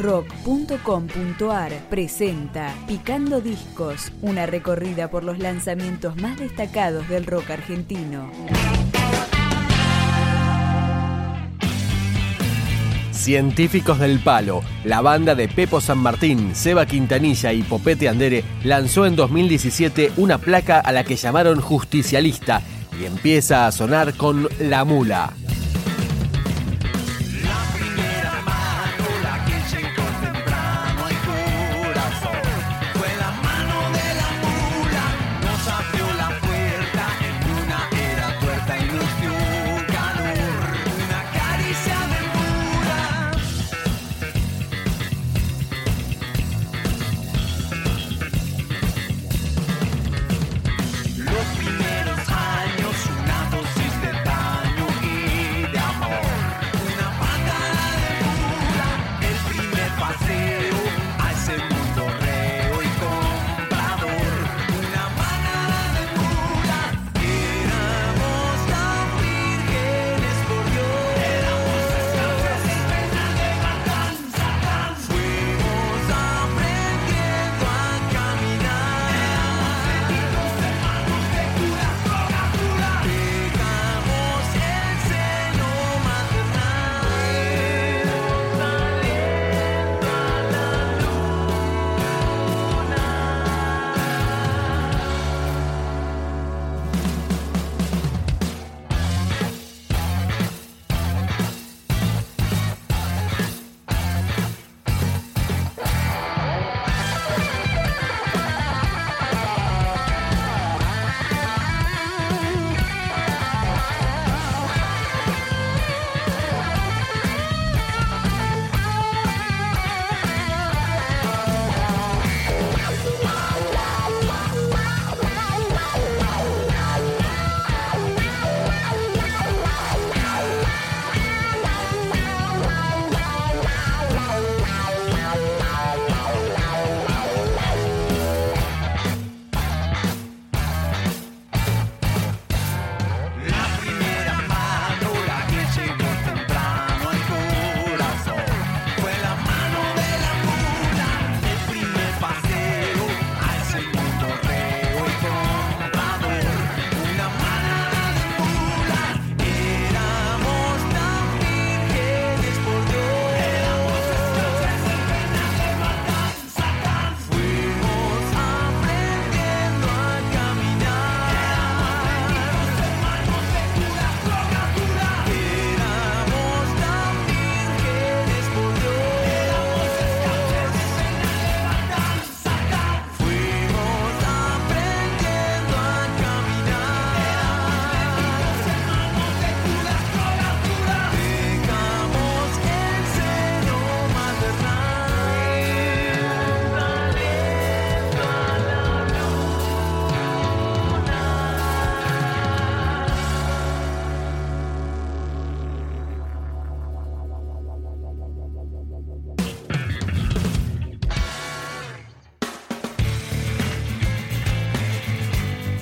rock.com.ar 0.00 1.72
presenta 1.90 2.74
Picando 2.88 3.40
Discos, 3.40 4.12
una 4.22 4.46
recorrida 4.46 5.10
por 5.10 5.24
los 5.24 5.38
lanzamientos 5.38 6.16
más 6.16 6.38
destacados 6.38 7.08
del 7.08 7.26
rock 7.26 7.50
argentino. 7.50 8.30
Científicos 13.12 13.98
del 13.98 14.18
Palo, 14.20 14.62
la 14.84 15.02
banda 15.02 15.34
de 15.34 15.46
Pepo 15.46 15.82
San 15.82 15.98
Martín, 15.98 16.54
Seba 16.54 16.86
Quintanilla 16.86 17.52
y 17.52 17.62
Popete 17.62 18.08
Andere 18.08 18.42
lanzó 18.64 19.04
en 19.04 19.14
2017 19.14 20.12
una 20.16 20.38
placa 20.38 20.80
a 20.80 20.90
la 20.92 21.04
que 21.04 21.16
llamaron 21.16 21.60
Justicialista 21.60 22.62
y 22.98 23.04
empieza 23.04 23.66
a 23.66 23.72
sonar 23.72 24.14
con 24.14 24.48
La 24.58 24.84
Mula. 24.86 25.34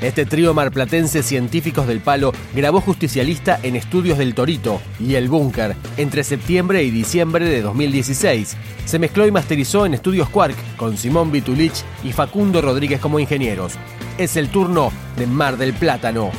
Este 0.00 0.24
trío 0.24 0.54
marplatense 0.54 1.22
Científicos 1.22 1.86
del 1.86 2.00
Palo 2.00 2.32
grabó 2.54 2.80
Justicialista 2.80 3.60
en 3.62 3.76
Estudios 3.76 4.16
del 4.16 4.34
Torito 4.34 4.80
y 4.98 5.16
El 5.16 5.28
Búnker 5.28 5.76
entre 5.98 6.24
septiembre 6.24 6.82
y 6.84 6.90
diciembre 6.90 7.44
de 7.44 7.60
2016. 7.60 8.56
Se 8.86 8.98
mezcló 8.98 9.26
y 9.26 9.30
masterizó 9.30 9.84
en 9.84 9.92
Estudios 9.92 10.30
Quark 10.30 10.56
con 10.76 10.96
Simón 10.96 11.30
Vitulich 11.30 11.84
y 12.02 12.12
Facundo 12.12 12.62
Rodríguez 12.62 12.98
como 12.98 13.20
ingenieros. 13.20 13.74
Es 14.16 14.36
el 14.36 14.48
turno 14.48 14.90
de 15.16 15.26
Mar 15.26 15.58
del 15.58 15.74
Plátano. 15.74 16.30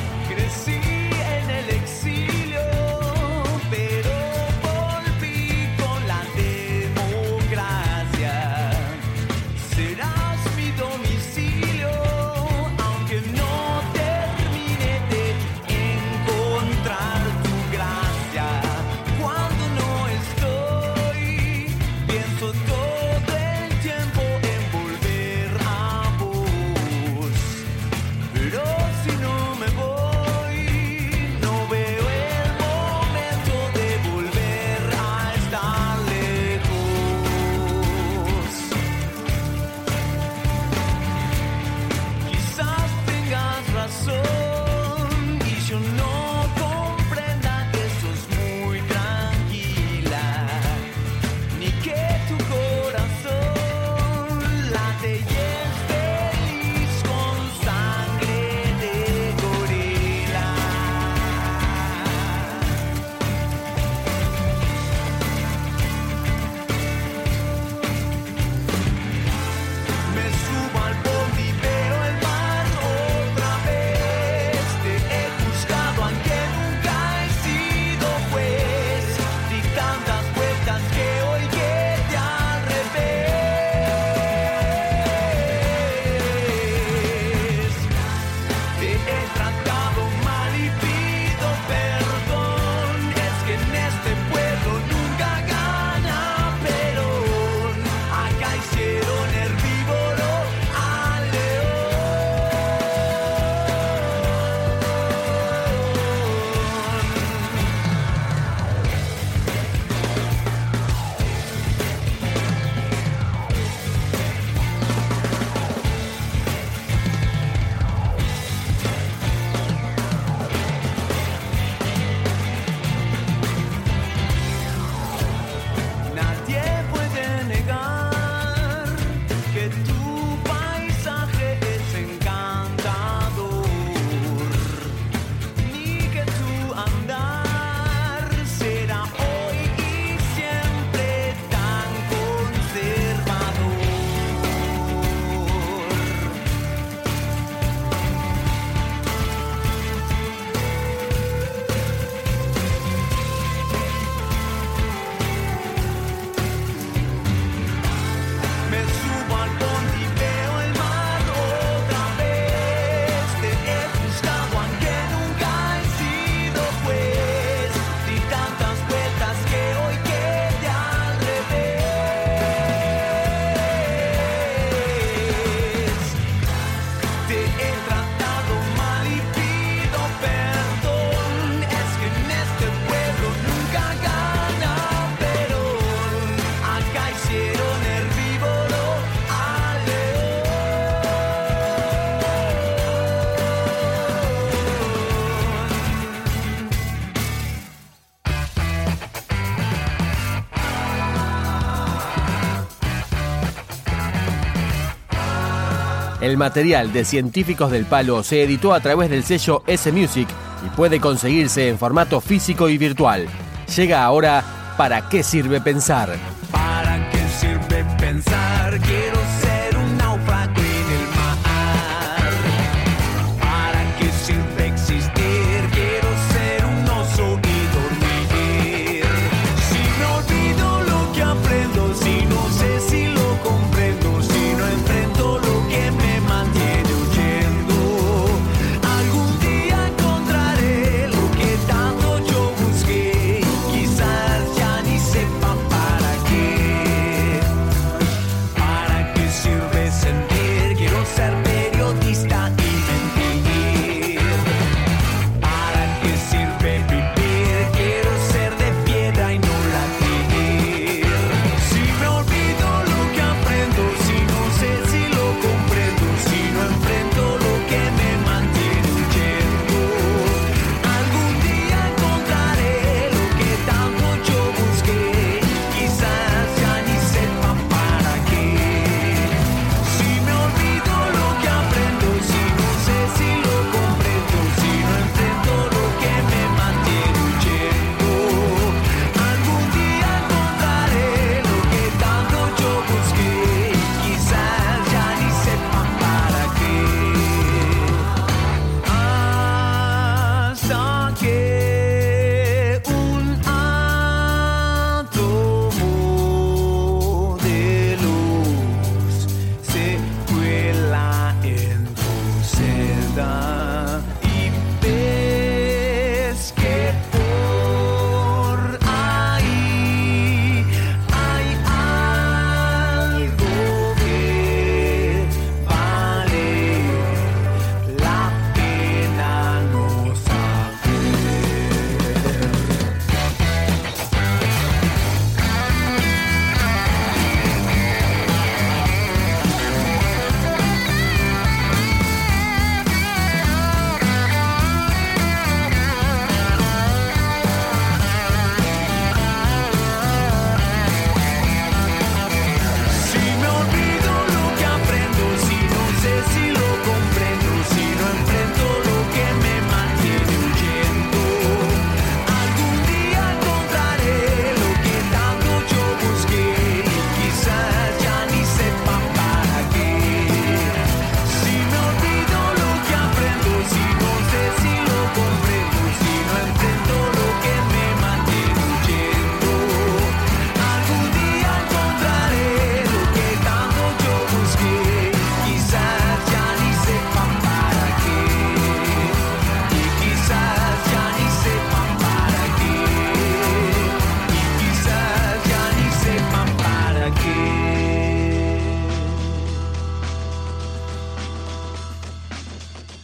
El 206.22 206.36
material 206.36 206.92
de 206.92 207.04
Científicos 207.04 207.72
del 207.72 207.84
Palo 207.84 208.22
se 208.22 208.44
editó 208.44 208.72
a 208.72 208.80
través 208.80 209.10
del 209.10 209.24
sello 209.24 209.64
S-Music 209.66 210.28
y 210.64 210.70
puede 210.76 211.00
conseguirse 211.00 211.68
en 211.68 211.78
formato 211.78 212.20
físico 212.20 212.68
y 212.68 212.78
virtual. 212.78 213.26
Llega 213.74 214.04
ahora 214.04 214.44
¿Para 214.76 215.08
qué 215.08 215.22
sirve 215.22 215.60
pensar? 215.60 216.16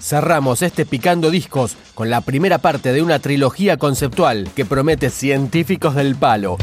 Cerramos 0.09 0.63
este 0.63 0.87
Picando 0.87 1.31
Discos 1.31 1.77
con 1.93 2.09
la 2.09 2.23
primera 2.23 2.57
parte 2.57 2.95
de 2.95 3.03
una 3.03 3.19
trilogía 3.19 3.77
conceptual 3.77 4.49
que 4.57 4.65
promete 4.65 5.11
científicos 5.11 5.95
del 5.95 6.17
palo. 6.17 6.57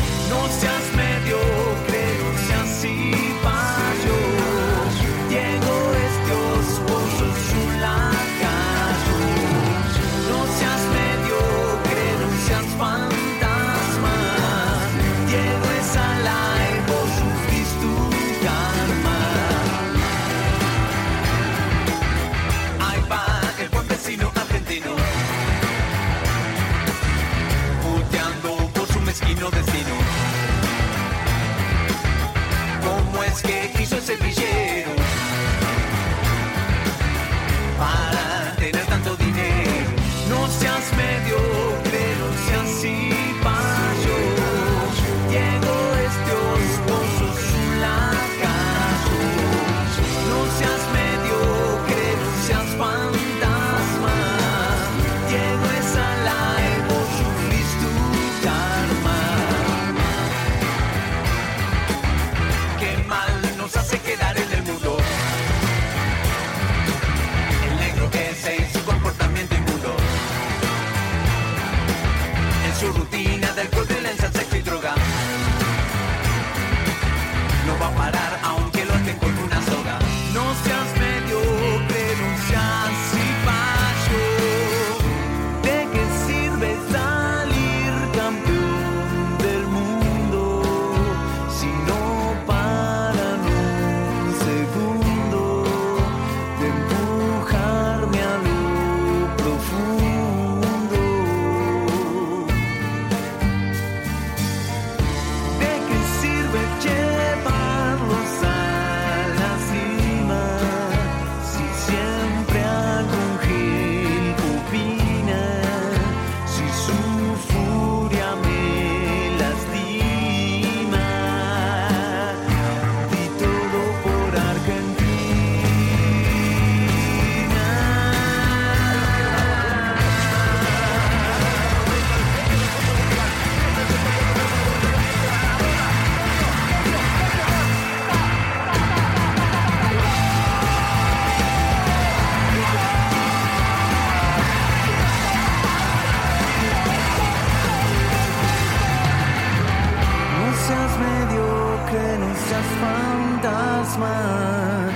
Fantasma. 153.95 154.91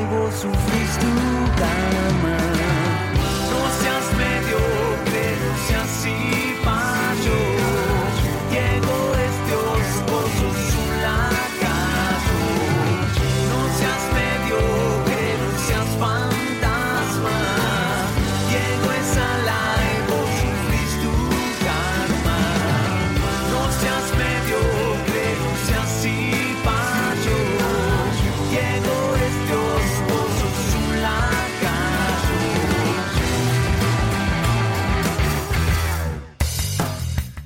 Y 0.00 0.14
vos 0.14 0.34
sufrís 0.34 1.35